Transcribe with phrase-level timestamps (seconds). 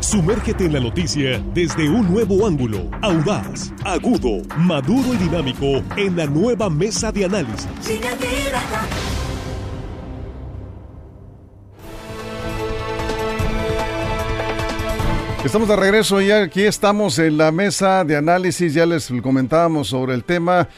[0.00, 6.24] Sumérgete en la noticia desde un nuevo ángulo, audaz, agudo, maduro y dinámico en la
[6.24, 7.68] nueva mesa de análisis.
[15.44, 20.14] Estamos de regreso y aquí estamos en la mesa de análisis, ya les comentábamos sobre
[20.14, 20.68] el tema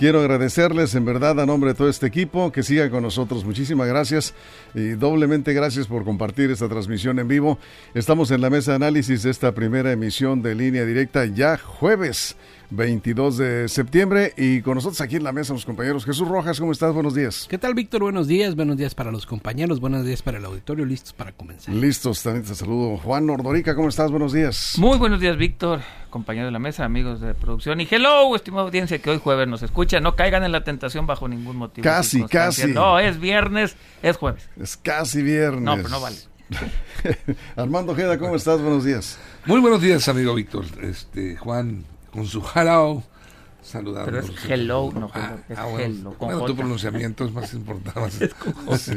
[0.00, 3.44] Quiero agradecerles en verdad a nombre de todo este equipo que siga con nosotros.
[3.44, 4.32] Muchísimas gracias
[4.74, 7.58] y doblemente gracias por compartir esta transmisión en vivo.
[7.92, 12.38] Estamos en la mesa de análisis de esta primera emisión de línea directa ya jueves
[12.70, 16.04] 22 de septiembre y con nosotros aquí en la mesa los compañeros.
[16.04, 16.94] Jesús Rojas, ¿cómo estás?
[16.94, 17.46] Buenos días.
[17.48, 18.02] ¿Qué tal, Víctor?
[18.02, 18.54] Buenos días.
[18.54, 19.80] Buenos días para los compañeros.
[19.80, 20.84] Buenos días para el auditorio.
[20.84, 21.74] Listos para comenzar.
[21.74, 22.96] Listos, también te saludo.
[22.98, 24.10] Juan Nordorica, ¿cómo estás?
[24.10, 24.74] Buenos días.
[24.78, 25.80] Muy buenos días, Víctor,
[26.10, 27.80] compañero de la mesa, amigos de producción.
[27.80, 30.00] Y hello, estimada audiencia que hoy jueves nos escucha.
[30.00, 31.82] No caigan en la tentación bajo ningún motivo.
[31.82, 32.72] Casi, casi.
[32.72, 34.48] No, es viernes, es jueves.
[34.60, 35.62] Es casi viernes.
[35.62, 36.16] No, pero no vale.
[37.56, 38.60] Armando Ojeda, ¿cómo estás?
[38.60, 39.18] Buenos días.
[39.46, 40.64] Muy buenos días, amigo Víctor.
[40.82, 43.02] Este, Juan, con su hello
[43.62, 44.10] saludando.
[44.10, 46.14] Pero es hello, no ah, es ah, bueno, hello.
[46.18, 48.30] Con bueno, tu pronunciamiento es más importante.
[48.80, 48.92] Sí.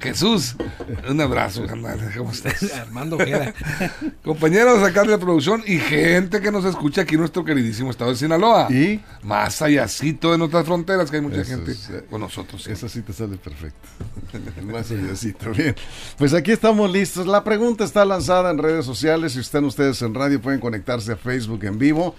[0.00, 0.56] Jesús,
[1.08, 1.98] un abrazo, carnal.
[2.16, 2.72] ¿Cómo estás?
[2.74, 3.52] Armando Ojeda.
[4.24, 8.10] Compañeros acá de la producción y gente que nos escucha aquí en nuestro queridísimo estado
[8.10, 8.68] de Sinaloa.
[8.70, 9.02] ¿Y?
[9.22, 12.62] Más allácito de nuestras fronteras, que hay mucha Eso gente es, eh, con nosotros.
[12.62, 12.70] sí.
[12.70, 13.88] Eso sí te sale perfecto.
[14.64, 15.74] Más allácito, bien.
[16.16, 17.26] Pues aquí estamos listos.
[17.26, 19.32] La pregunta está lanzada en redes sociales.
[19.32, 22.14] Si están ustedes en radio, pueden conectarse a Facebook en vivo.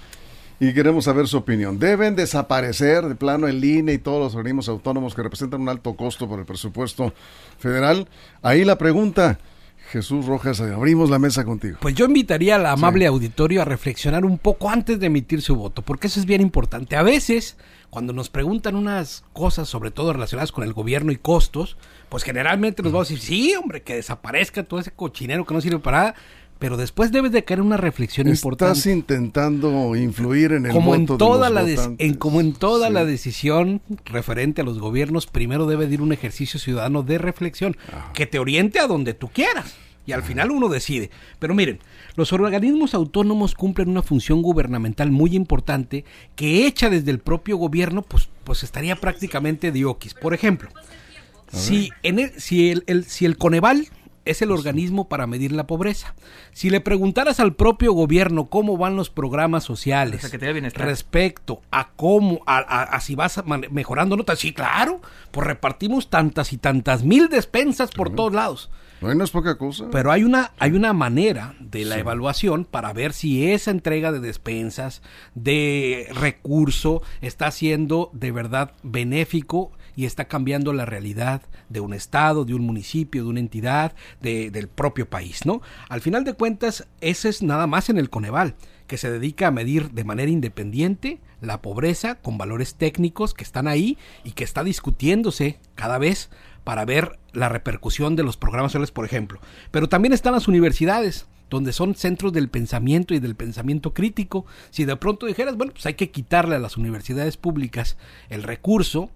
[0.59, 1.77] Y queremos saber su opinión.
[1.77, 5.95] ¿Deben desaparecer de plano el INE y todos los organismos autónomos que representan un alto
[5.95, 7.13] costo por el presupuesto
[7.59, 8.08] federal?
[8.41, 9.38] Ahí la pregunta.
[9.91, 11.78] Jesús Rojas, abrimos la mesa contigo.
[11.80, 15.81] Pues yo invitaría al amable auditorio a reflexionar un poco antes de emitir su voto,
[15.81, 16.97] porque eso es bien importante.
[16.97, 17.55] A veces,
[17.89, 21.78] cuando nos preguntan unas cosas, sobre todo relacionadas con el gobierno y costos,
[22.09, 25.61] pues generalmente nos vamos a decir, sí, hombre, que desaparezca todo ese cochinero que no
[25.61, 26.16] sirve para nada,
[26.59, 28.77] pero después debes de caer en una reflexión importante.
[28.77, 32.05] Estás intentando influir en el como en de toda los la votantes.
[32.08, 32.94] en como en toda Sí.
[32.94, 37.78] la decisión referente a los gobiernos primero debe de ir un ejercicio ciudadano de reflexión
[38.13, 39.75] que te oriente a donde tú quieras
[40.06, 41.79] y al final uno decide pero miren
[42.16, 48.01] los organismos autónomos cumplen una función gubernamental muy importante que hecha desde el propio gobierno
[48.03, 50.69] pues pues estaría prácticamente dioquis por ejemplo
[51.51, 53.88] si en el, si el, el- si el Coneval
[54.30, 56.16] es el organismo para medir la pobreza.
[56.52, 60.22] Si le preguntaras al propio gobierno cómo van los programas sociales
[60.54, 60.86] Bienestar.
[60.86, 65.02] respecto a cómo, a, a- a si vas mejorando notas, sí, claro,
[65.32, 68.70] pues repartimos tantas y tantas mil despensas por todos lados.
[69.02, 69.85] No, no es poca cosa.
[69.91, 74.19] Pero hay una, hay una manera de la evaluación para ver si esa entrega de
[74.19, 75.02] despensas,
[75.35, 82.46] de recurso, está siendo de verdad benéfico y está cambiando la realidad de un estado,
[82.46, 85.62] de un municipio, de una entidad, de- del propio país, ¿no?
[85.90, 88.56] Al final de cuentas, ese es nada más en el Coneval,
[88.88, 93.68] que se dedica a medir de manera independiente la pobreza con valores técnicos que están
[93.68, 96.29] ahí y que está discutiéndose cada vez
[96.67, 99.39] para ver la repercusión de los programas sociales, por ejemplo.
[99.72, 104.45] Pero también están las universidades, donde son centros del pensamiento y del pensamiento crítico.
[104.69, 107.95] Si de pronto dijeras, bueno, pues hay que quitarle a las universidades públicas
[108.28, 109.09] el recurso,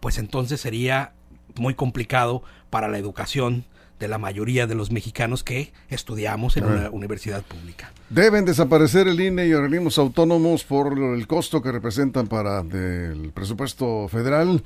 [0.00, 1.12] pues entonces sería
[1.56, 3.66] muy complicado para la educación
[4.00, 7.92] de la mayoría de los mexicanos que estudiamos en una universidad pública.
[8.08, 14.08] Deben desaparecer el INE y organismos autónomos por el costo que representan para el presupuesto
[14.08, 14.64] federal.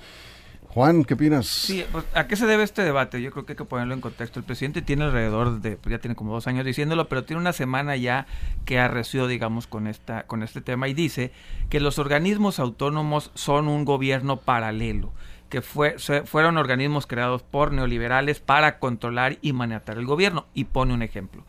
[0.68, 1.46] Juan, ¿qué opinas?
[1.46, 3.22] Sí, pues, ¿a qué se debe este debate?
[3.22, 4.38] Yo creo que hay que ponerlo en contexto.
[4.38, 7.54] El presidente tiene alrededor de, pues, ya tiene como dos años diciéndolo, pero tiene una
[7.54, 8.26] semana ya
[8.66, 11.32] que arreció, digamos, con esta, con este tema y dice
[11.70, 15.12] que los organismos autónomos son un gobierno paralelo,
[15.48, 15.96] que fue,
[16.26, 20.46] fueron organismos creados por neoliberales para controlar y maniatar el gobierno.
[20.52, 21.44] Y pone un ejemplo.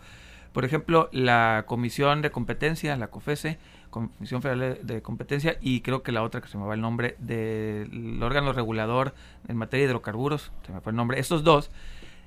[0.53, 6.11] Por ejemplo, la Comisión de Competencia, la COFESE, Comisión Federal de Competencia, y creo que
[6.11, 9.13] la otra que se me va el nombre, del órgano regulador
[9.47, 11.71] en materia de hidrocarburos, se me fue el nombre, estos dos,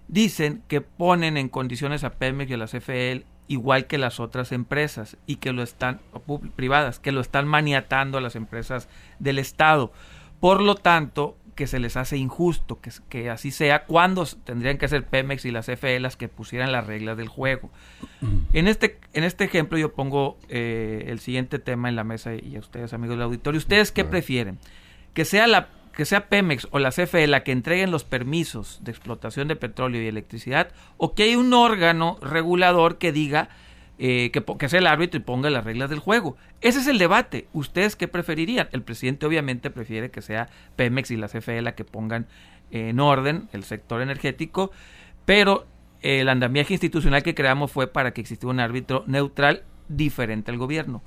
[0.09, 4.53] dicen que ponen en condiciones a Pemex y a la CFE igual que las otras
[4.53, 6.01] empresas y que lo están
[6.57, 8.89] privadas que lo están maniatando a las empresas
[9.19, 9.93] del estado.
[10.41, 14.89] Por lo tanto que se les hace injusto que, que así sea cuando tendrían que
[14.89, 17.71] ser Pemex y las CFE las que pusieran las reglas del juego.
[18.53, 22.57] En este en este ejemplo yo pongo eh, el siguiente tema en la mesa y
[22.57, 23.59] a ustedes amigos del auditorio.
[23.59, 24.59] Ustedes qué prefieren
[25.15, 28.91] que sea la que sea Pemex o la CFE la que entreguen los permisos de
[28.93, 33.51] explotación de petróleo y electricidad o que hay un órgano regulador que diga
[33.99, 36.37] eh, que, sea el árbitro y ponga las reglas del juego.
[36.61, 37.47] Ese es el debate.
[37.53, 38.69] ¿Ustedes qué preferirían?
[38.73, 42.27] El presidente obviamente prefiere que sea Pemex y la CFE la que pongan
[42.71, 44.73] en orden el sector energético,
[45.25, 45.67] pero
[46.01, 51.03] el andamiaje institucional que creamos fue para que existiera un árbitro neutral diferente al gobierno.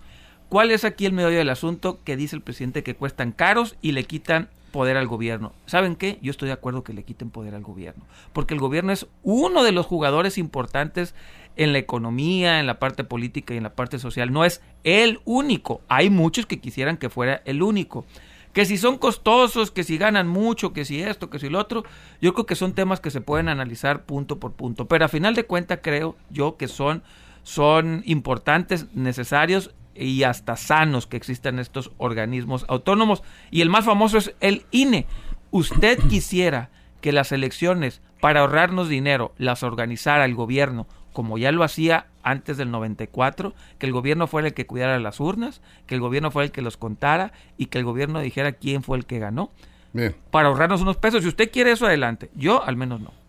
[0.48, 3.92] ¿Cuál es aquí el medio del asunto que dice el presidente que cuestan caros y
[3.92, 5.54] le quitan poder al gobierno?
[5.68, 6.20] ¿Saben qué?
[6.22, 9.64] Yo estoy de acuerdo que le quiten poder al gobierno, porque el gobierno es uno
[9.64, 11.16] de los jugadores importantes
[11.56, 14.34] en la economía, en la parte política y en la parte social.
[14.34, 15.80] No es el único.
[15.88, 18.04] Hay muchos que quisieran que fuera el único.
[18.52, 21.86] Que si son costosos, que si ganan mucho, que si esto, que si lo otro,
[22.22, 24.90] yo creo que son temas que se pueden analizar punto por punto.
[24.90, 27.02] Pero a final de cuentas creo yo que son,
[27.44, 33.24] son importantes, necesarios y hasta sanos que existan estos organismos autónomos.
[33.52, 35.08] Y el más famoso es el INE.
[35.52, 36.70] Usted quisiera
[37.02, 42.58] que las elecciones, para ahorrarnos dinero, las organizara el gobierno, como ya lo hacía antes
[42.58, 46.46] del 94, que el gobierno fuera el que cuidara las urnas, que el gobierno fuera
[46.46, 49.52] el que los contara y que el gobierno dijera quién fue el que ganó.
[49.94, 50.16] Bien.
[50.30, 51.22] Para ahorrarnos unos pesos.
[51.22, 52.30] Si usted quiere eso, adelante.
[52.36, 53.25] Yo al menos no.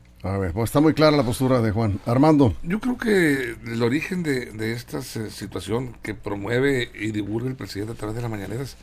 [0.65, 2.01] Está muy clara la postura de Juan.
[2.05, 2.55] Armando.
[2.63, 7.55] Yo creo que el origen de, de esta eh, situación que promueve y divulga el
[7.55, 8.77] presidente a través de las mañaneras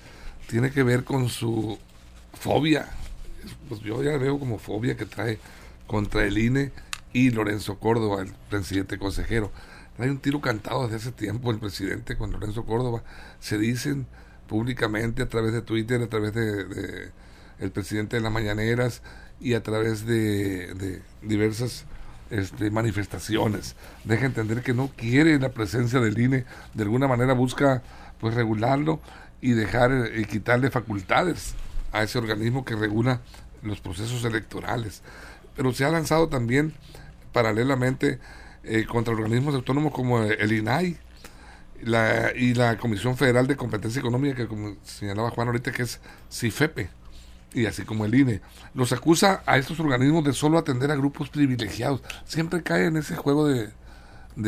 [0.47, 1.77] tiene que ver con su
[2.39, 2.87] fobia.
[3.67, 5.37] Pues yo ya veo como fobia que trae
[5.85, 6.71] contra el INE
[7.11, 9.51] y Lorenzo Córdoba, el presidente consejero.
[9.99, 13.03] Hay un tiro cantado desde hace tiempo el presidente con Lorenzo Córdoba.
[13.39, 14.07] Se dicen
[14.47, 17.11] públicamente a través de Twitter, a través de, de
[17.59, 19.01] el presidente de las mañaneras,
[19.43, 21.85] y a través de, diversas
[22.29, 23.75] este, manifestaciones.
[24.05, 27.83] Deja entender que no quiere la presencia del INE, de alguna manera busca
[28.19, 29.01] pues regularlo
[29.41, 31.55] y dejar y eh, quitarle facultades
[31.91, 33.19] a ese organismo que regula
[33.61, 35.01] los procesos electorales.
[35.57, 36.73] Pero se ha lanzado también
[37.33, 38.19] paralelamente
[38.63, 40.97] eh, contra organismos autónomos como el INAI
[42.37, 45.99] y la Comisión Federal de Competencia Económica, que como señalaba Juan ahorita, que es
[46.31, 47.02] CIFEPE
[47.53, 48.41] y así como el INE,
[48.73, 52.01] los acusa a estos organismos de solo atender a grupos privilegiados.
[52.25, 53.69] Siempre cae en ese juego de,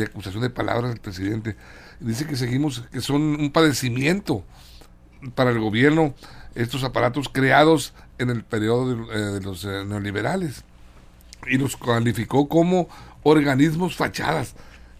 [0.04, 1.56] acusación de palabras del presidente.
[2.00, 4.44] Dice que seguimos, que son un padecimiento
[5.34, 6.14] para el gobierno
[6.54, 10.64] estos aparatos creados en el periodo de, eh, los eh, neoliberales
[11.46, 12.88] y los calificó como
[13.22, 14.54] organismos fachadas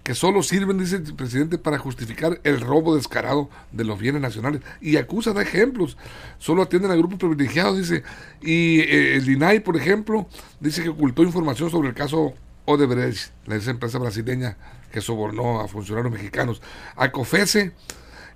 [0.06, 4.62] que solo sirven, dice el presidente, para justificar el robo descarado de los bienes nacionales.
[4.80, 5.98] Y acusa, de ejemplos.
[6.38, 8.04] Solo atienden a grupos privilegiados, dice.
[8.40, 10.28] Y eh, el INAI, por ejemplo,
[10.60, 12.34] dice que ocultó información sobre el caso
[12.66, 14.56] Odebrecht, la empresa brasileña
[14.92, 16.62] que sobornó a funcionarios mexicanos.
[16.94, 17.72] A COFESE,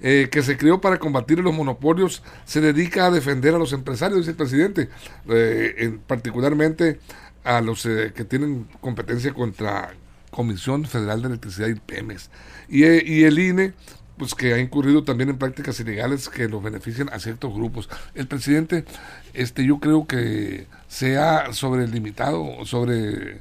[0.00, 4.18] eh, que se creó para combatir los monopolios, se dedica a defender a los empresarios,
[4.18, 4.88] dice el presidente,
[5.28, 6.98] eh, particularmente
[7.44, 9.94] a los que tienen competencia contra
[10.30, 12.30] Comisión Federal de Electricidad y Pemex.
[12.68, 13.74] Y, eh, y el INE,
[14.16, 17.88] pues que ha incurrido también en prácticas ilegales que lo benefician a ciertos grupos.
[18.14, 18.84] El presidente,
[19.32, 23.40] este, yo creo que se ha sobrelimitado, sobre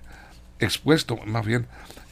[0.59, 1.68] expuesto más bien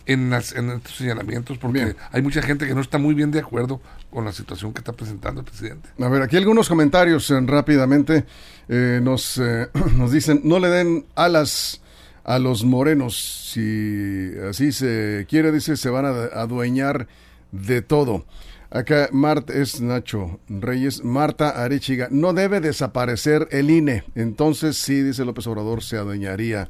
[0.06, 3.40] en, las, en estos señalamientos porque hay mucha gente que no está muy bien de
[3.40, 5.90] acuerdo con la situación que está presentando el presidente.
[6.00, 8.26] A ver, aquí algunos comentarios eh, rápidamente
[8.70, 9.42] eh, nos,
[9.96, 11.82] nos dicen, no le den alas
[12.28, 13.50] a los morenos.
[13.52, 16.10] Si así se quiere, dice, se van a
[16.40, 17.08] adueñar
[17.52, 18.26] de todo.
[18.70, 24.04] Acá Marta es Nacho Reyes, Marta Arechiga, no debe desaparecer el INE.
[24.14, 26.70] Entonces sí, dice López Obrador, se adueñaría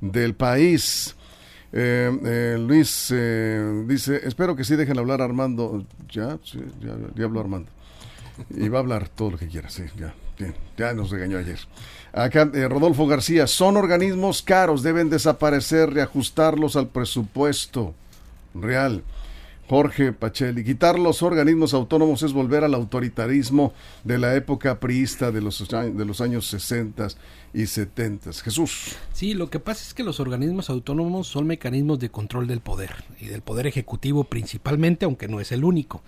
[0.00, 1.14] del país.
[1.72, 5.86] Eh, eh, Luis eh, dice, espero que sí dejen hablar a Armando.
[6.10, 7.70] Ya, sí, ya, ya habló Armando.
[8.50, 11.60] Y va a hablar todo lo que quiera, sí, ya, bien, ya nos regañó ayer.
[12.16, 17.94] Acá eh, Rodolfo García, son organismos caros, deben desaparecer, reajustarlos al presupuesto
[18.54, 19.02] real.
[19.68, 25.42] Jorge Pacheli, quitar los organismos autónomos es volver al autoritarismo de la época priista de
[25.42, 27.08] los, de los años 60
[27.52, 28.32] y 70.
[28.32, 28.96] Jesús.
[29.12, 33.04] Sí, lo que pasa es que los organismos autónomos son mecanismos de control del poder
[33.20, 36.02] y del poder ejecutivo principalmente, aunque no es el único.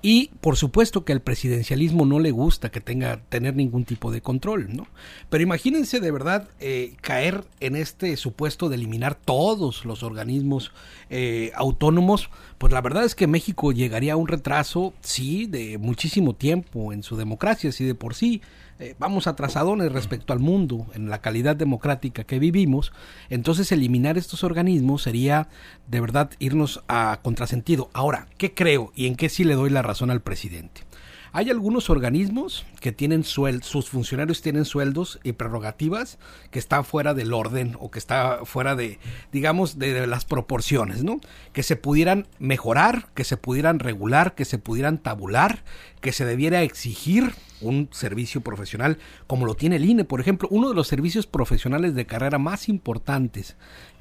[0.00, 4.20] Y por supuesto que al presidencialismo no le gusta que tenga tener ningún tipo de
[4.20, 4.86] control, ¿no?
[5.28, 10.70] Pero imagínense de verdad eh, caer en este supuesto de eliminar todos los organismos
[11.10, 16.32] eh, autónomos, pues la verdad es que México llegaría a un retraso, sí, de muchísimo
[16.32, 18.40] tiempo en su democracia, si de por sí
[18.78, 22.92] eh, vamos atrasadones respecto al mundo, en la calidad democrática que vivimos,
[23.28, 25.48] entonces eliminar estos organismos sería
[25.86, 27.90] de verdad irnos a contrasentido.
[27.92, 30.87] Ahora, ¿qué creo y en qué sí le doy la razón al presidente?
[31.32, 36.18] Hay algunos organismos que tienen sueldos, sus funcionarios tienen sueldos y prerrogativas
[36.50, 38.98] que están fuera del orden o que está fuera de,
[39.32, 41.20] digamos, de, las proporciones, ¿no?
[41.52, 45.64] Que se pudieran mejorar, que se pudieran regular, que se pudieran tabular,
[46.00, 50.68] que se debiera exigir un servicio profesional como lo tiene el INE, por ejemplo, uno
[50.68, 53.56] de los servicios profesionales de carrera más importantes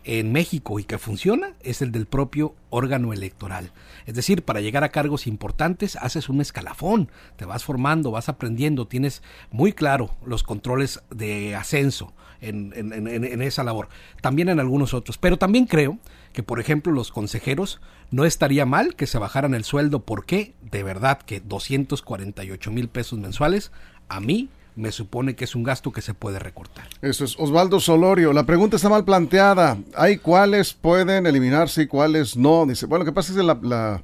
[0.07, 3.73] en México y que funciona es el del propio órgano electoral.
[4.05, 8.87] Es decir, para llegar a cargos importantes haces un escalafón, te vas formando, vas aprendiendo,
[8.87, 9.21] tienes
[9.51, 13.89] muy claro los controles de ascenso en, en, esa labor,
[14.21, 15.17] también en algunos otros.
[15.17, 15.97] Pero también creo
[16.31, 20.83] que, por ejemplo, los consejeros no estaría mal que se bajaran el sueldo porque de
[20.83, 23.73] verdad que 248 mil pesos mensuales
[24.07, 24.47] a mí
[24.77, 26.87] me supone que es un gasto que se puede recortar.
[27.01, 28.31] Eso es Osvaldo Solorio.
[28.31, 29.77] La pregunta está mal planteada.
[29.95, 32.65] Hay cuáles pueden eliminarse y cuáles no.
[32.65, 34.03] Dice, bueno, lo que pasa es que la,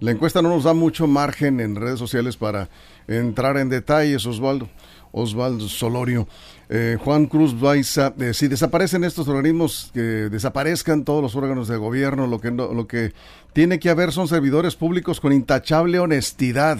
[0.00, 2.68] encuesta no nos da mucho margen en redes sociales para
[3.08, 4.68] entrar en detalles, Osvaldo.
[5.10, 6.26] Osvaldo Solorio.
[6.70, 11.76] Eh, Juan Cruz Baiza, eh, si desaparecen estos organismos, que desaparezcan todos los órganos de
[11.76, 13.12] gobierno, lo que, lo que
[13.52, 16.78] tiene que haber son servidores públicos con intachable honestidad.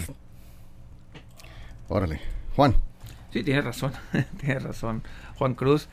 [1.89, 2.21] Órale,
[2.55, 2.75] Juan.
[3.33, 3.91] Sí, tiene razón,
[4.39, 5.01] tiene razón
[5.39, 5.89] Juan Cruz.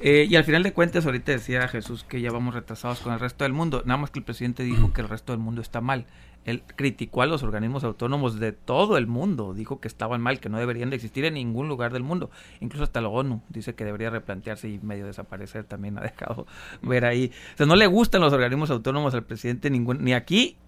[0.00, 3.20] Eh, y al final de cuentas, ahorita decía Jesús que ya vamos retrasados con el
[3.20, 3.82] resto del mundo.
[3.86, 6.04] Nada más que el presidente dijo que el resto del mundo está mal.
[6.44, 9.54] Él criticó a los organismos autónomos de todo el mundo.
[9.54, 12.30] Dijo que estaban mal, que no deberían de existir en ningún lugar del mundo.
[12.60, 15.64] Incluso hasta la ONU dice que debería replantearse y medio desaparecer.
[15.64, 16.46] También ha dejado
[16.82, 17.32] ver ahí.
[17.54, 20.58] O sea, no le gustan los organismos autónomos al presidente ningún, ni aquí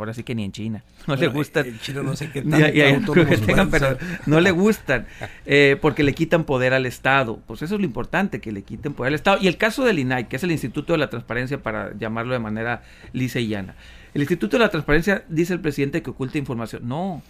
[0.00, 0.84] ahora sí que ni en China.
[1.06, 1.66] No le gustan.
[1.66, 2.42] En China no sé qué
[3.54, 5.06] tan pero no le gustan.
[5.46, 7.40] Eh, porque le quitan poder al Estado.
[7.46, 9.38] Pues eso es lo importante, que le quiten poder al Estado.
[9.40, 12.38] Y el caso del INAI, que es el Instituto de la Transparencia, para llamarlo de
[12.38, 13.74] manera lisa y llana.
[14.14, 16.82] El Instituto de la Transparencia dice el presidente que oculta información.
[16.86, 17.22] No.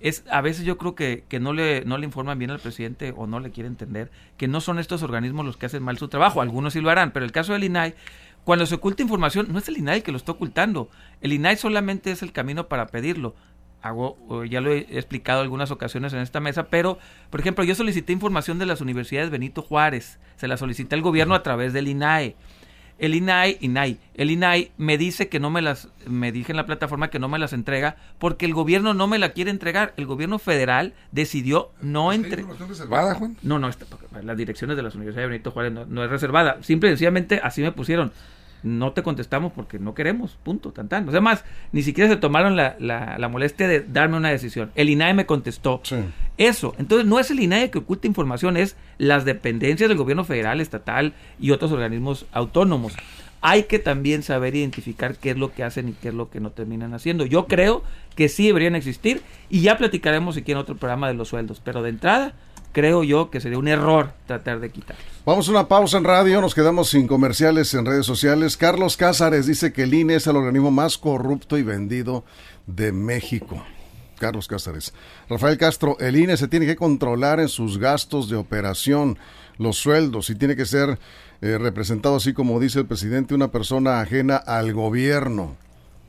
[0.00, 3.12] Es, a veces yo creo que, que no, le, no le informan bien al presidente
[3.14, 6.08] o no le quiere entender que no son estos organismos los que hacen mal su
[6.08, 6.40] trabajo.
[6.40, 7.94] Algunos sí lo harán, pero el caso del INAI
[8.44, 10.88] cuando se oculta información, no es el INAI que lo está ocultando.
[11.20, 13.34] El INAI solamente es el camino para pedirlo.
[13.82, 16.98] Hago, ya lo he explicado algunas ocasiones en esta mesa, pero,
[17.30, 20.18] por ejemplo, yo solicité información de las universidades Benito Juárez.
[20.36, 22.36] Se la solicité al gobierno a través del INAE.
[23.00, 26.66] El INAI, INAI, el INAI me dice que no me las, me dije en la
[26.66, 29.94] plataforma que no me las entrega porque el gobierno no me la quiere entregar.
[29.96, 32.54] El gobierno federal decidió no entregar.
[32.68, 33.38] reservada, Juan?
[33.42, 33.70] No, no,
[34.22, 36.62] las direcciones de las universidades de Benito Juárez no, no es reservada.
[36.62, 38.12] Simple y sencillamente así me pusieron
[38.62, 42.56] no te contestamos porque no queremos, punto, tan O sea, más, ni siquiera se tomaron
[42.56, 44.70] la, la, molestia de darme una decisión.
[44.74, 45.80] El INAE me contestó
[46.36, 46.74] eso.
[46.78, 51.14] Entonces, no es el INAE que oculta información, es las dependencias del gobierno federal, estatal
[51.38, 52.94] y otros organismos autónomos.
[53.42, 56.40] Hay que también saber identificar qué es lo que hacen y qué es lo que
[56.40, 57.24] no terminan haciendo.
[57.24, 57.82] Yo creo
[58.14, 61.82] que sí deberían existir y ya platicaremos si quieren otro programa de los sueldos, pero
[61.82, 62.34] de entrada
[62.72, 64.96] creo yo que sería un error tratar de quitar.
[65.24, 68.56] Vamos a una pausa en radio, nos quedamos sin comerciales en redes sociales.
[68.56, 72.24] Carlos Cázares dice que el INE es el organismo más corrupto y vendido
[72.66, 73.62] de México.
[74.18, 74.92] Carlos Cázares.
[75.28, 79.18] Rafael Castro, el INE se tiene que controlar en sus gastos de operación,
[79.58, 80.98] los sueldos, y tiene que ser
[81.40, 85.56] eh, representado así como dice el presidente, una persona ajena al gobierno.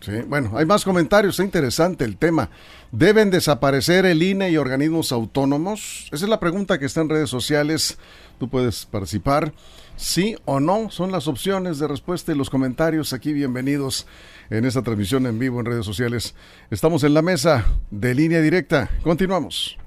[0.01, 2.49] Sí, bueno, hay más comentarios, está interesante el tema.
[2.91, 6.07] ¿Deben desaparecer el INE y organismos autónomos?
[6.11, 7.99] Esa es la pregunta que está en redes sociales.
[8.39, 9.53] Tú puedes participar.
[9.97, 13.31] Sí o no son las opciones de respuesta y los comentarios aquí.
[13.31, 14.07] Bienvenidos
[14.49, 16.33] en esta transmisión en vivo en redes sociales.
[16.71, 18.89] Estamos en la mesa de línea directa.
[19.03, 19.77] Continuamos.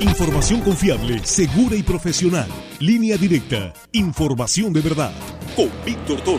[0.00, 2.48] Información confiable, segura y profesional.
[2.78, 3.72] Línea directa.
[3.92, 5.12] Información de verdad.
[5.58, 6.38] Con Víctor Toro.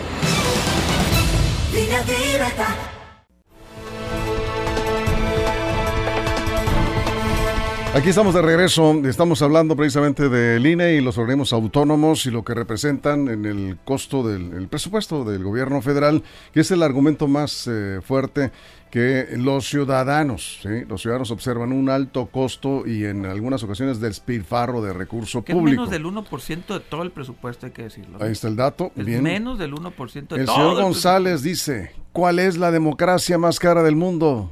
[7.94, 12.46] Aquí estamos de regreso, estamos hablando precisamente del INE y los organismos autónomos y lo
[12.46, 16.24] que representan en el costo del presupuesto del gobierno federal,
[16.54, 18.52] que es el argumento más eh, fuerte
[18.90, 24.94] que los ciudadanos, los ciudadanos observan un alto costo y en algunas ocasiones despilfarro de
[24.94, 25.84] recurso que público.
[25.84, 28.18] Es menos del 1% de todo el presupuesto, hay que decirlo.
[28.22, 28.92] Ahí está el dato.
[28.96, 30.38] Es menos del 1% de todo el presupuesto.
[30.38, 34.52] El señor González dice, ¿cuál es la democracia más cara del mundo?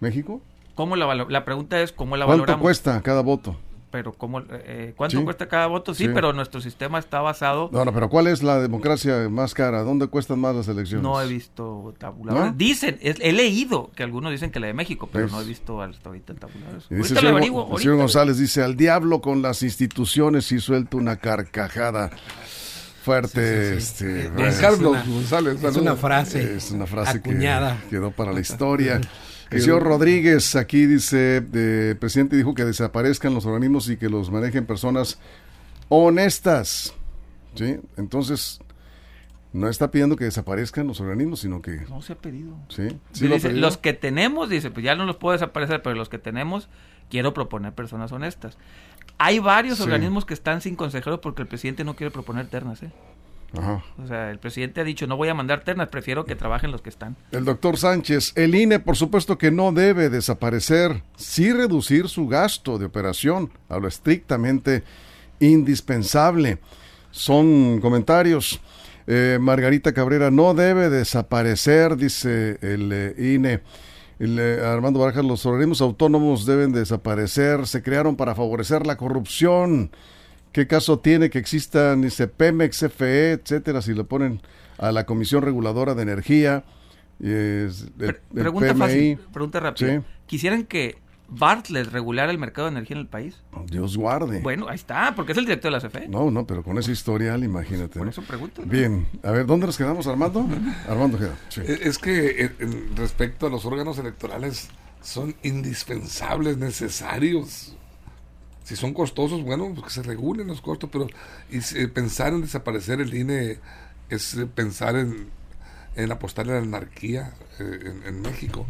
[0.00, 0.40] ¿México?
[0.74, 2.46] ¿Cómo la, la pregunta es cómo la valoramos?
[2.46, 3.56] ¿Cuánto cuesta cada voto?
[3.90, 5.94] Pero ¿cómo, eh, ¿cuánto cuesta cada voto?
[5.94, 7.70] Sí, pero nuestro sistema está basado...
[7.72, 9.82] No, no, pero ¿cuál es la democracia más cara?
[9.82, 11.02] ¿Dónde cuestan más las elecciones?
[11.02, 12.56] No he visto tabuladores.
[12.56, 16.08] Dicen, he leído que algunos dicen que la de México, pero no he visto hasta
[16.08, 16.88] ahorita tabuladores.
[16.88, 17.20] Dice el
[17.78, 22.10] señor, González dice, al diablo con las instituciones y suelta una carcajada
[23.02, 23.76] fuerte.
[23.76, 24.30] Este,
[24.60, 25.62] Carlos González.
[25.62, 26.56] Es una frase.
[26.56, 29.00] Es una frase que quedó para la historia.
[29.50, 34.30] El señor Rodríguez aquí dice, el presidente dijo que desaparezcan los organismos y que los
[34.30, 35.18] manejen personas
[35.88, 36.94] honestas.
[37.54, 37.78] ¿Sí?
[37.96, 38.60] Entonces,
[39.52, 41.86] no está pidiendo que desaparezcan los organismos, sino que...
[41.88, 42.54] No se ha pedido.
[42.68, 42.88] Sí,
[43.52, 46.68] los que tenemos, dice, pues ya no los puedo desaparecer, pero los que tenemos,
[47.10, 48.58] quiero proponer personas honestas.
[49.16, 49.84] Hay varios Sí.
[49.84, 52.82] organismos que están sin consejeros porque el presidente no quiere proponer ternas.
[52.82, 52.90] ¿eh?
[53.56, 53.82] Ajá.
[54.02, 56.82] O sea, el presidente ha dicho, no voy a mandar ternas, prefiero que trabajen los
[56.82, 57.16] que están.
[57.30, 62.78] El doctor Sánchez, el INE por supuesto que no debe desaparecer, sí reducir su gasto
[62.78, 64.82] de operación a lo estrictamente
[65.40, 66.58] indispensable.
[67.10, 68.60] Son comentarios.
[69.06, 73.60] Eh, Margarita Cabrera, no debe desaparecer, dice el eh, INE.
[74.18, 79.90] El, eh, Armando Barajas, los organismos autónomos deben desaparecer, se crearon para favorecer la corrupción.
[80.58, 84.42] ¿Qué caso tiene que existan, dice Pemex, CFE, etcétera, si le ponen
[84.76, 86.64] a la Comisión Reguladora de Energía?
[87.20, 88.78] es el- Pre- el pregunta PMI?
[88.80, 89.98] fácil, pregunta rápida.
[90.00, 90.04] Sí.
[90.26, 90.98] ¿Quisieran que
[91.28, 93.40] Bartlett regulara el mercado de energía en el país?
[93.66, 94.40] Dios guarde.
[94.40, 96.08] Bueno, ahí está, porque es el director de la CFE.
[96.08, 97.96] No, no, pero con ese historial, imagínate.
[98.00, 98.10] Por ¿no?
[98.10, 98.62] eso pregunto.
[98.62, 98.66] ¿no?
[98.72, 100.44] Bien, a ver, ¿dónde nos quedamos, Armando?
[100.88, 101.36] Armando queda.
[101.50, 101.60] Sí.
[101.64, 104.70] Eh, Es que en respecto a los órganos electorales
[105.02, 107.76] son indispensables, necesarios.
[108.68, 111.06] Si son costosos, bueno, pues que se regulen los costos, pero
[111.50, 113.58] y eh, pensar en desaparecer el INE
[114.10, 115.28] es eh, pensar en,
[115.96, 118.66] en apostarle a la anarquía eh, en, en México.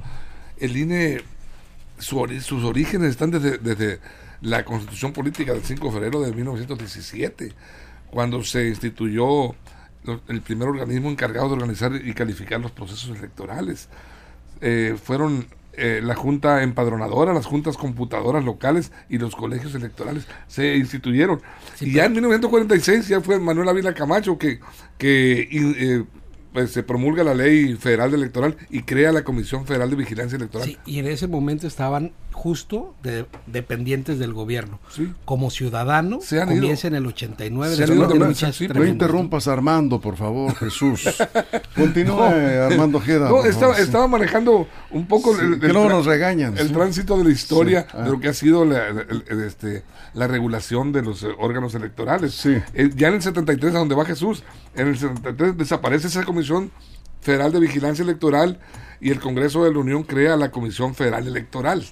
[0.59, 1.23] El INE,
[1.99, 3.99] su ori- sus orígenes están desde, desde
[4.41, 7.53] la constitución política del 5 de febrero de 1917,
[8.13, 9.57] cuando se instituyó
[10.29, 13.89] el primer organismo encargado de organizar y calificar los procesos electorales.
[14.61, 20.77] Eh, fueron eh, la Junta Empadronadora, las juntas computadoras locales y los colegios electorales se
[20.77, 21.41] instituyeron.
[21.81, 24.61] y ya en 1946 ya fue Manuel Ávila Camacho que,
[24.99, 26.05] que eh,
[26.59, 30.67] pues, se promulga la ley federal electoral y crea la Comisión Federal de Vigilancia Electoral.
[30.67, 34.79] Sí, y en ese momento estaban justo de- dependientes del gobierno.
[34.95, 35.13] Sí.
[35.25, 36.59] Como ciudadano, Se han ido.
[36.61, 38.27] comienza en el 89, Se han después ido, de ¿no?
[38.27, 41.03] muchas Sí, pero No tremendas- interrumpas, Armando, por favor, Jesús.
[41.75, 43.29] Continúe, Armando Ojeda.
[43.29, 43.83] No, estaba, favor, sí.
[43.83, 46.73] estaba manejando un poco Sí, el, que el luego tra- nos regañan, el sí.
[46.73, 48.03] tránsito de la historia Sí, ah.
[48.03, 49.83] de lo que ha sido la, el- el- este,
[50.15, 52.35] la regulación de los eh, órganos electorales.
[52.35, 52.57] Sí.
[52.75, 54.43] Eh, ya en el 73, a donde va Jesús,
[54.77, 56.48] en el 73 desaparece esa Comisión
[57.21, 58.59] Federal de Vigilancia Electoral
[59.01, 61.85] y el Congreso de la Unión crea la Comisión Federal Electoral.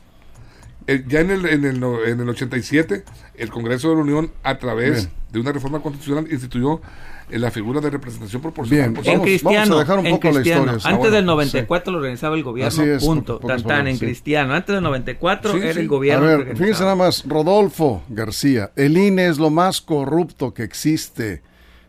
[0.88, 4.56] Eh, ya en el, en, el, en el 87, el Congreso de la Unión, a
[4.58, 5.10] través Bien.
[5.32, 6.80] de una reforma constitucional, instituyó
[7.28, 8.90] eh, la figura de representación proporcional.
[8.90, 10.62] Bien, Pues, en Vamos- cristiano, vamos a dejar un en poco la cristiano.
[10.62, 10.88] historia, sí.
[10.94, 13.34] Antes del 94 lo organizaba el gobierno, Así es, punto.
[13.34, 14.04] po- pocas Tan, tan, en sí.
[14.06, 14.54] cristiano.
[14.54, 15.80] Antes del 94 Sí, era sí.
[15.80, 16.24] el A gobierno.
[16.26, 16.58] ver, organizaba.
[16.64, 21.42] fíjense nada más, Rodolfo García, el INE es lo más corrupto que existe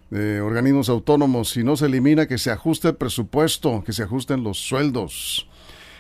[0.10, 1.50] de organismos autónomos.
[1.50, 5.48] Si no se elimina, que se ajuste el presupuesto, que se ajusten los sueldos.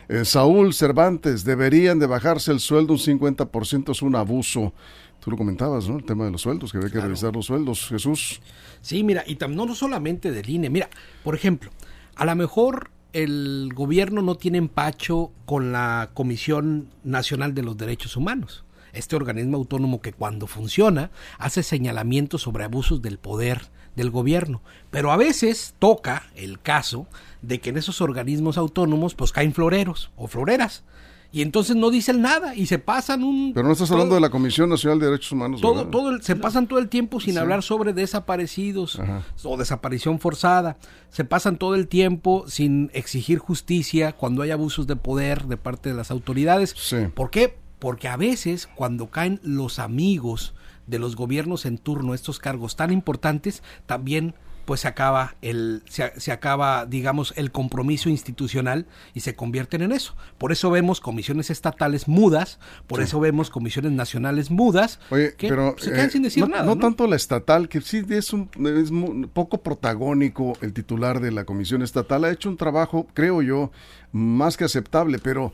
[0.10, 4.74] Eh, Saúl Cervantes, deberían de bajarse el sueldo un 50%, es un abuso.
[5.20, 5.98] Tú lo comentabas, ¿no?
[5.98, 7.88] El tema de los sueldos, que había que revisar los sueldos.
[7.89, 8.39] Jesús.
[8.82, 10.70] Sí, mira, y tam- no, no solamente del INE.
[10.70, 10.89] Mira,
[11.24, 11.72] por ejemplo,
[12.15, 18.15] a lo mejor el gobierno no tiene empacho con la Comisión Nacional de los Derechos
[18.15, 18.63] Humanos.
[18.93, 23.62] Este organismo autónomo que cuando funciona hace señalamientos sobre abusos del poder
[23.97, 24.62] del gobierno.
[24.91, 27.07] Pero a veces toca el caso
[27.41, 30.86] de que en esos organismos autónomos pues caen floreros o floreras.
[31.29, 33.51] Y entonces no dicen nada y se pasan un...
[33.53, 35.89] Pero no estás hablando todo- de la Comisión Nacional de Derechos Humanos, todo, ¿verdad?
[35.91, 39.23] todo el- se pasan todo el tiempo sin hablar sobre desaparecidos Ajá.
[39.43, 40.77] o desaparición forzada.
[41.10, 45.89] Se pasan todo el tiempo sin exigir justicia cuando hay abusos de poder de parte
[45.89, 46.73] de las autoridades.
[46.77, 46.97] Sí.
[47.13, 47.57] ¿Por qué?
[47.79, 50.53] Porque a veces cuando caen los amigos
[50.88, 54.36] de los gobiernos en turno estos cargos tan importantes, también
[54.67, 59.93] pues se acaba el se, se acaba digamos el compromiso institucional y se convierten en
[59.93, 60.13] eso.
[60.38, 65.76] Por eso vemos comisiones estatales mudas, por eso vemos comisiones nacionales mudas Oye, que pero
[65.78, 66.63] se quedan eh, sin decir no, nada.
[66.65, 66.82] no ¿no?
[66.82, 68.91] tanto la estatal, que sí es un es
[69.30, 72.26] poco protagónico el titular de la comisión estatal.
[72.26, 73.71] Ha hecho un trabajo, creo yo,
[74.12, 75.54] más que aceptable, pero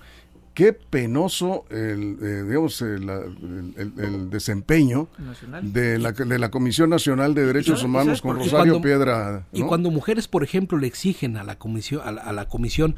[0.54, 5.08] qué penoso el, eh, digamos, el, el- desempeño
[5.62, 8.36] de la, de la Comisión Nacional de Derechos ¿sabes Humanos con?
[8.38, 9.46] Rosario Cuando- Piedra.
[9.52, 12.96] Y cuando mujeres, por ejemplo, le exigen a la comisión, a la, a la comisión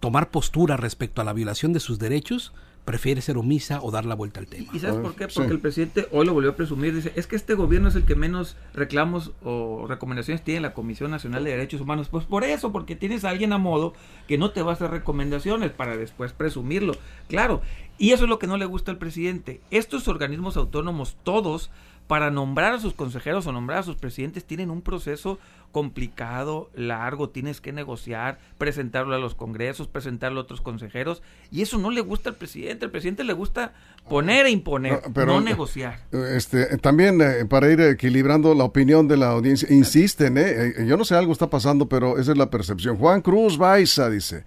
[0.00, 2.52] tomar postura respecto a la violación de sus derechos,
[2.88, 4.70] prefiere ser omisa o dar la vuelta al tema.
[4.72, 5.26] ¿Y sabes Ah, por qué?
[5.28, 5.32] sí.
[5.36, 6.94] Porque el presidente hoy lo volvió a presumir.
[6.94, 10.72] Dice, es que este gobierno es el que menos reclamos o recomendaciones tiene en la
[10.72, 12.08] Comisión Nacional de Derechos Humanos.
[12.10, 13.92] Pues por eso, porque tienes a alguien a modo
[14.26, 16.94] que no te va a hacer recomendaciones para después presumirlo.
[17.28, 17.60] Claro,
[17.98, 19.60] y eso es lo que no le gusta al presidente.
[19.70, 21.70] Estos organismos autónomos, todos,
[22.08, 25.38] para nombrar a sus consejeros o nombrar a sus presidentes, tienen un proceso
[25.70, 31.78] complicado, largo, tienes que negociar, presentarlo a los congresos, presentarlo a otros consejeros, y eso
[31.78, 32.86] no le gusta al presidente.
[32.86, 33.74] Al presidente le gusta
[34.08, 36.00] poner e imponer, No, no, pero- negociar.
[36.34, 40.72] Este, también eh, para ir equilibrando la opinión de la audiencia, insisten, ¿eh?
[40.78, 42.96] Eh, yo no sé, algo está pasando, pero esa es la percepción.
[42.96, 44.44] Juan Cruz Baiza dice,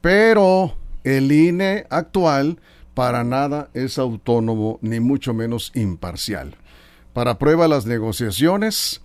[0.00, 2.58] pero el INE actual
[2.94, 6.56] para nada es autónomo ni mucho menos imparcial.
[7.18, 9.02] Para prueba las negociaciones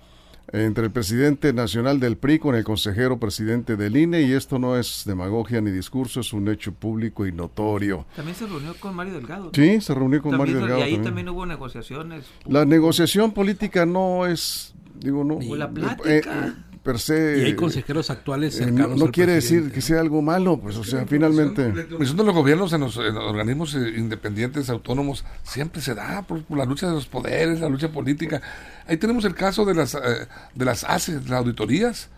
[0.51, 4.77] entre el presidente nacional del PRI con el consejero presidente del INE y esto no
[4.77, 8.05] es demagogia ni discurso, es un hecho público y notorio.
[8.15, 9.49] También se reunió con Mario Delgado.
[9.51, 10.79] Sí, se reunió con Mario Delgado.
[10.81, 11.27] Y ahí también.
[11.27, 12.25] hubo negociaciones.
[12.45, 15.39] La negociación política no es, digo, no.
[15.55, 16.07] la plática.
[16.07, 17.39] Eh, eh, per se.
[17.39, 21.05] Y hay consejeros actuales eh, no, quiere decir que sea algo malo, pues, o sea,
[21.07, 21.73] finalmente.
[21.73, 26.65] La de los gobiernos en los, organismos eh, independientes, autónomos, siempre se da por, la
[26.65, 28.41] lucha de los poderes, la lucha política.
[28.85, 32.09] Ahí tenemos el caso de las, eh, de las ACE, las auditorías.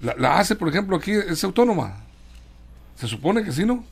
[0.00, 2.04] La, la ACE, por ejemplo, aquí es autónoma.
[2.96, 3.84] Se supone que sí, ¿no?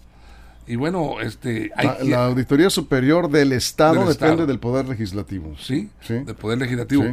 [0.68, 1.70] Y bueno, este,
[2.02, 5.54] la, Auditoría Superior del Estado depende del Poder Legislativo.
[5.60, 6.14] Sí, sí.
[6.14, 7.04] del Poder Legislativo.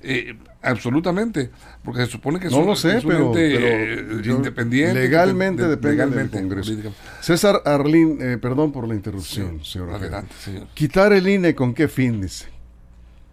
[0.00, 1.50] Eh, absolutamente,
[1.82, 4.94] porque se supone que no lo sé, pero, eh, independiente.
[4.94, 6.72] Legalmente depende del Congreso.
[7.20, 9.90] César Arlín, eh, perdón por la interrupción, señor.
[9.90, 10.68] Adelante, señor.
[10.74, 12.46] Quitar el INE, ¿con qué fin, dice?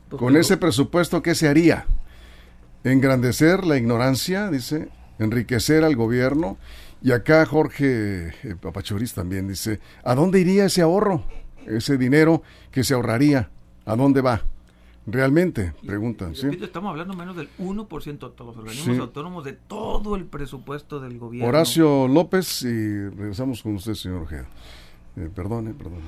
[0.10, 1.86] Con ese presupuesto, ¿qué se haría?
[2.84, 4.90] Engrandecer la ignorancia, dice,
[5.20, 6.58] enriquecer al gobierno
[7.02, 11.24] y acá Jorge eh, Papachoris también dice, ¿a dónde iría ese ahorro?
[11.66, 13.50] Ese dinero que se ahorraría,
[13.86, 14.44] ¿a dónde va?
[15.06, 16.36] Realmente, preguntan.
[16.36, 16.48] ¿sí?
[16.62, 21.18] Estamos hablando menos del 1% de todos los organismos autónomos de todo el presupuesto del
[21.18, 21.48] gobierno.
[21.50, 24.48] Horacio López, y regresamos con usted, señor Ojeda.
[25.16, 26.02] Eh, perdone, perdone.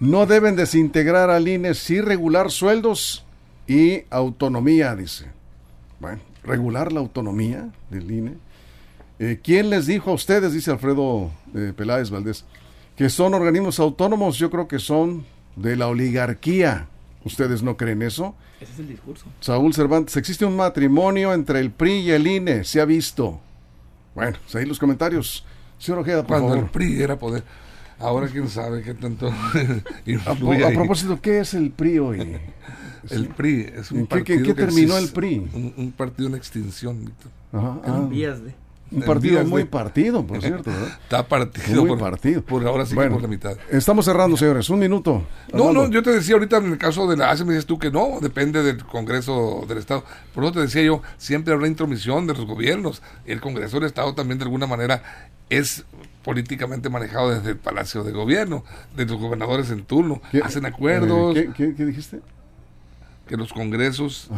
[0.00, 3.24] No deben desintegrar al INE sin regular sueldos
[3.68, 5.30] y autonomía, dice.
[6.00, 8.50] Bueno, regular la autonomía del INE
[9.22, 12.46] eh, ¿Quién les dijo a ustedes, dice Alfredo eh, Peláez Valdés,
[12.96, 14.38] que son organismos autónomos?
[14.38, 15.26] Yo creo que son
[15.56, 16.88] de la oligarquía.
[17.24, 18.34] ¿Ustedes no creen eso?
[18.60, 19.26] Ese es el discurso.
[19.40, 23.40] Saúl Cervantes, existe un matrimonio entre el PRI y el INE, se ha visto.
[24.14, 25.44] Bueno, pues ahí los comentarios.
[25.78, 27.44] Señor Ojeda, por Cuando el PRI era poder.
[27.98, 29.28] Ahora quién sabe qué tanto
[30.26, 32.38] a, a, propósito, ¿qué es el PRI hoy?
[33.08, 35.38] El PRI es un ¿En partido qué, qué terminó el PRI?
[35.74, 37.32] Un, partido en extinción, Víctor.
[37.50, 38.06] Ajá, ah.
[38.10, 38.54] vías de...
[38.92, 40.70] Un partido muy partido, por cierto.
[41.02, 41.84] Está partido.
[41.84, 42.42] Muy partido.
[42.42, 43.56] Por ahora sí por la mitad.
[43.70, 44.68] Estamos cerrando, señores.
[44.70, 45.24] Un minuto.
[45.52, 47.78] No, no, yo te decía ahorita en el caso de la ACE, me dices tú
[47.78, 50.04] que no, depende del Congreso del Estado.
[50.34, 53.02] Por eso te decía yo, siempre habrá intromisión de los gobiernos.
[53.26, 55.02] El Congreso del Estado también de alguna manera
[55.48, 55.84] es
[56.24, 58.64] políticamente manejado desde el Palacio de Gobierno,
[58.96, 60.20] de los gobernadores en turno.
[60.42, 61.36] Hacen acuerdos.
[61.36, 62.20] Eh, ¿qué, qué, dijiste?
[63.26, 64.28] Que los congresos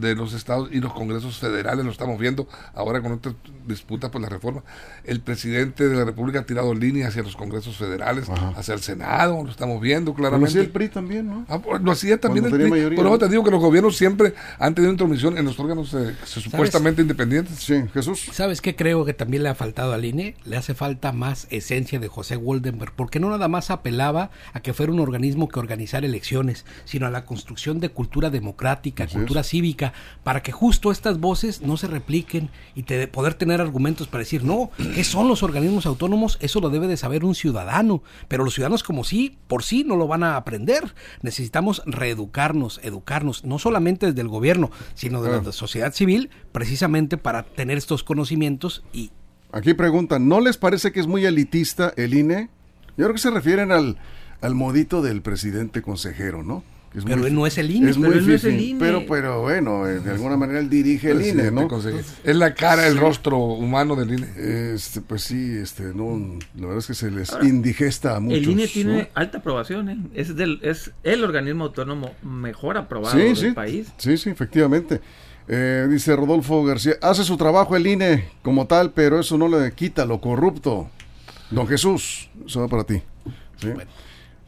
[0.00, 3.34] de los estados y los congresos federales, lo estamos viendo ahora con esta
[3.66, 4.62] disputa por la reforma.
[5.04, 9.42] El presidente de la República ha tirado líneas hacia los congresos federales, hacia el Senado,
[9.44, 10.54] lo estamos viendo claramente.
[10.54, 11.46] Lo hacía el PRI también, ¿no?
[11.48, 12.96] Ah, pues, lo hacía también el PRI.
[12.96, 16.14] Por eso te digo que los gobiernos siempre han tenido intromisión en los órganos eh,
[16.24, 17.56] supuestamente independientes.
[17.58, 18.28] Sí, Jesús.
[18.32, 20.36] ¿Sabes qué creo que también le ha faltado al INE?
[20.44, 24.72] Le hace falta más esencia de José Woldenberg, porque no nada más apelaba a que
[24.72, 29.89] fuera un organismo que organizara elecciones, sino a la construcción de cultura democrática, cultura cívica,
[30.22, 34.44] para que justo estas voces no se repliquen y te, poder tener argumentos para decir,
[34.44, 36.38] no, ¿qué son los organismos autónomos?
[36.40, 39.96] Eso lo debe de saber un ciudadano, pero los ciudadanos como sí, por sí no
[39.96, 40.94] lo van a aprender.
[41.22, 47.44] Necesitamos reeducarnos, educarnos, no solamente desde el gobierno, sino de la sociedad civil, precisamente para
[47.44, 49.10] tener estos conocimientos y...
[49.52, 52.50] Aquí preguntan, ¿no les parece que es muy elitista el INE?
[52.96, 53.98] Yo creo que se refieren al,
[54.40, 56.62] al modito del presidente consejero, ¿no?
[57.04, 57.90] Pero él no es el INE.
[57.90, 61.68] Es muy difícil, pero, pero bueno, eh, de alguna manera él dirige el INE, ¿no?
[62.24, 64.74] Es la cara, el rostro humano del INE.
[64.74, 68.38] Este, pues sí, este, no, la verdad es que se les indigesta a muchos.
[68.38, 69.98] El INE tiene alta aprobación, ¿eh?
[70.14, 73.88] es, del, es el organismo autónomo mejor aprobado del país.
[73.98, 75.00] Sí, sí, efectivamente.
[75.48, 79.72] Eh, dice Rodolfo García, hace su trabajo el INE como tal, pero eso no le
[79.72, 80.88] quita lo corrupto.
[81.50, 83.02] Don Jesús, eso va para ti.
[83.60, 83.68] ¿sí?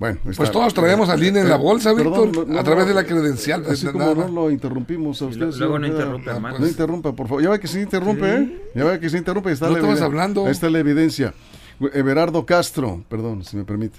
[0.03, 3.65] Bueno, pues todos traemos al INE en la bolsa, Víctor, a través de la credencial.
[3.71, 5.53] Así como no lo interrumpimos a usted.
[5.55, 6.59] Luego no interrumpa, más.
[6.59, 7.41] No interrumpa, por favor.
[7.41, 8.63] Ya ve que se interrumpe, ¿eh?
[8.75, 9.53] Ya ve que se interrumpe.
[9.53, 10.45] Está no estabas hablando.
[10.47, 11.35] Ahí está la evidencia.
[11.95, 13.97] Everardo Castro, perdón, si me permite.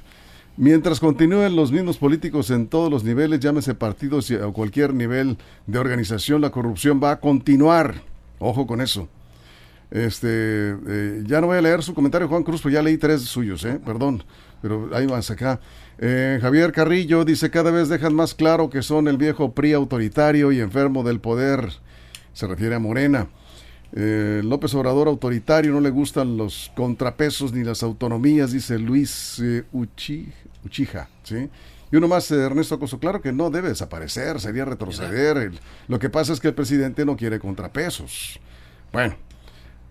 [0.57, 5.37] Mientras continúen los mismos políticos en todos los niveles, llámese partidos o cualquier nivel
[5.67, 8.01] de organización, la corrupción va a continuar.
[8.39, 9.07] Ojo con eso.
[9.89, 10.27] Este,
[10.85, 13.63] eh, ya no voy a leer su comentario, Juan Cruz, pues ya leí tres suyos,
[13.63, 13.79] ¿eh?
[13.85, 14.23] Perdón,
[14.61, 15.61] pero ahí vas acá.
[15.99, 20.51] Eh, Javier Carrillo dice, cada vez dejan más claro que son el viejo PRI autoritario
[20.51, 21.71] y enfermo del poder.
[22.33, 23.27] Se refiere a Morena.
[23.95, 29.65] Eh, López Obrador autoritario, no le gustan los contrapesos ni las autonomías, dice Luis eh,
[29.71, 31.09] Uchija.
[31.23, 31.49] ¿sí?
[31.91, 35.51] Y uno más, Ernesto Acoso, claro que no debe desaparecer, sería retroceder.
[35.87, 38.39] lo que pasa es que el presidente no quiere contrapesos.
[38.91, 39.15] Bueno,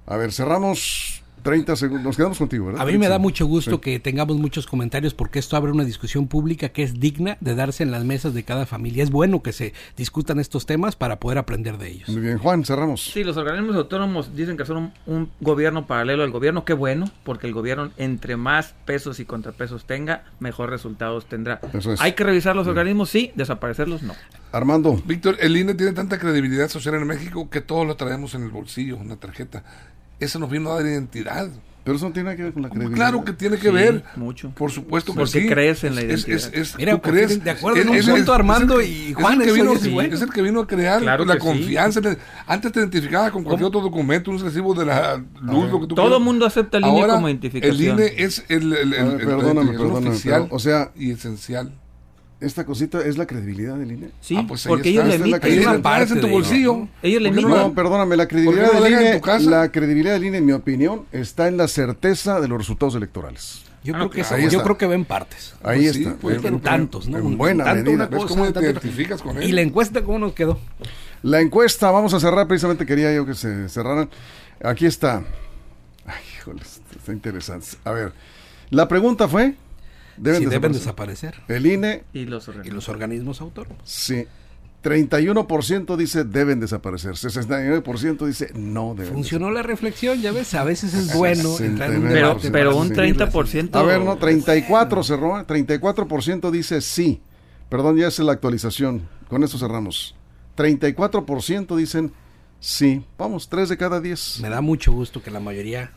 [0.07, 2.05] a ver, cerramos 30 segundos.
[2.05, 2.83] Nos quedamos contigo, ¿verdad?
[2.83, 6.29] A mí me da mucho gusto que tengamos muchos comentarios porque esto abre una discusión
[6.29, 9.03] pública que es digna de darse en las mesas de cada familia.
[9.03, 12.09] Es bueno que se discutan estos temas para poder aprender de ellos.
[12.09, 13.05] Muy bien, Juan, cerramos.
[13.05, 16.65] Sí, los organismos autónomos dicen que son un, un gobierno paralelo al gobierno.
[16.65, 21.61] Qué bueno, porque el gobierno entre más pesos y contrapesos tenga, mejor resultados tendrá.
[21.73, 22.01] Eso es.
[22.01, 24.15] Hay que revisar los organismos, sí, desaparecerlos no.
[24.53, 28.43] Armando, Víctor, el INE tiene tanta credibilidad social en México que todos lo traemos en
[28.43, 29.65] el bolsillo, en la tarjeta.
[30.23, 31.49] Eso nos vino a dar identidad.
[31.85, 32.97] pero eso no tiene nada que ver con la credibilidad.
[32.97, 34.05] Claro que tiene que Sí, ver.
[34.15, 34.51] mucho.
[34.51, 35.49] Por supuesto que Porque sí.
[35.49, 36.37] crees en la Es- identidad.
[36.37, 37.43] es- es- Mira, tú crees.
[37.43, 39.47] de acuerdo en Es- un es- punto, es- Armando es el- y es Juan, el
[39.49, 40.15] que vino, es bueno.
[40.15, 41.39] es el que vino a crear Claro la sí.
[41.41, 42.01] confianza.
[42.47, 45.95] Antes te identificabas con cualquier otro documento, un recibo de la luz, lo que tú
[45.97, 46.21] Todo quieras.
[46.21, 47.75] mundo acepta el INE Ahora, como identificación.
[47.77, 51.73] El INE es el, el, el- el- perdóname, perdóname, oficial pero, o sea- y esencial.
[52.43, 54.11] Esta cosita es la credibilidad del INE.
[54.21, 55.53] Sí, Ah, pues porque ellos le emiten.
[55.53, 56.73] Es una traes en tu de bolsillo.
[56.75, 57.63] ello, Ellos le ¿Por qué emiten.
[57.69, 59.51] No, perdóname, la credibilidad ¿Por qué no del INE, tu casa?
[59.51, 63.63] la credibilidad del INE, en mi opinión, está en la certeza de los resultados electorales.
[63.85, 65.55] Yo, Ah, creo, que claro, yo creo que ven partes.
[65.63, 66.15] Ahí Pues sí, está.
[66.17, 67.19] pues, en tantos, ¿no?
[67.19, 67.95] En buena tanto medida.
[67.95, 69.49] una ¿Ves cosa, cómo te identificas con él?
[69.49, 70.59] ¿Y la encuesta cómo nos quedó?
[71.23, 74.09] La encuesta, vamos a cerrar, precisamente quería yo que se cerraran.
[74.63, 75.23] Aquí está.
[76.07, 76.61] Ay, híjole,
[76.97, 77.67] está interesante.
[77.85, 78.13] A ver,
[78.71, 79.55] la pregunta fue,
[80.23, 81.33] ¿deben, si deben desaparecer?
[81.33, 81.57] desaparecer.
[81.57, 82.75] El INE, Y los Y organismos.
[82.75, 83.79] los organismos autónomos.
[83.85, 84.27] sí.
[84.83, 90.93] 31% dice deben desaparecer, 69% dice no deben Funcionó la reflexión, ya ves, a veces
[90.95, 92.13] es bueno entrar en un 69%.
[92.13, 92.95] Pero, pero un Sí.
[92.95, 93.77] 30%.
[93.79, 95.45] A ver, no, 34 cerró, ¿eh?
[95.47, 97.21] 34% dice sí.
[97.69, 99.09] Perdón, ya es la actualización.
[99.29, 100.17] Con eso cerramos.
[100.57, 102.13] 34% dicen
[102.59, 103.05] sí.
[103.17, 104.41] Vamos, 3 de cada 10.
[104.41, 105.93] Me da mucho gusto que la mayoría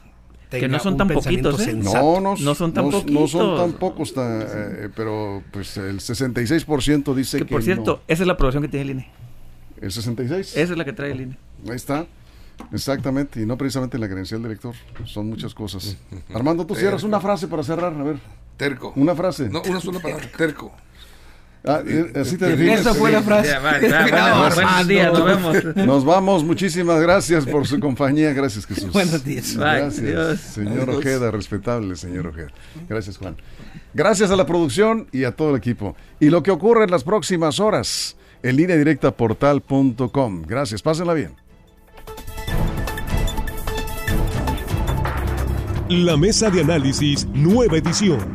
[0.62, 1.72] tenga no son un tan pensamiento poquitos, ¿eh?
[1.72, 2.20] sensato.
[2.22, 3.06] No, no, No son tan no, no son
[3.42, 3.60] poquitos.
[3.60, 8.28] tan pocos, ta- eh, pero pues el 66% dice Que que, por cierto, esa es
[8.28, 9.10] la aprobación que tiene el INE.
[9.82, 10.56] El 66.
[10.58, 11.38] Esa es la que trae el INE.
[11.70, 12.06] Ahí está.
[12.72, 14.74] Exactamente, y no precisamente la credencial de elector.
[15.06, 15.98] Son muchas cosas.
[16.34, 17.94] Armando, tú cierras una frase para cerrar.
[17.94, 18.18] A ver,
[18.58, 18.94] Terco.
[18.96, 19.50] una frase.
[19.50, 20.26] No, una sola palabra.
[20.38, 20.72] Terco.
[21.68, 22.82] Ah, eh, así te defines.
[22.82, 23.50] Esa fue la frase.
[23.50, 25.76] Ya, va, ya, bueno, buenos días, nos vemos.
[25.76, 28.92] Nos vamos, muchísimas gracias por su compañía, gracias Jesús.
[28.92, 29.56] Buenos días.
[29.56, 30.40] Bye, Gracias, adiós.
[30.40, 32.50] señor Ojeda, respetable señor Ojeda.
[32.88, 33.36] Gracias Juan.
[33.94, 35.96] Gracias a la producción y a todo el equipo.
[36.20, 40.44] Y lo que ocurre en las próximas horas en línea directa portal.com.
[40.46, 41.34] Gracias, pásenla bien.
[45.90, 48.35] La mesa de análisis, nueva edición.